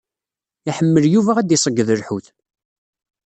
[0.69, 2.25] Iḥemmel Yuba ad d-iṣeyyed lḥut.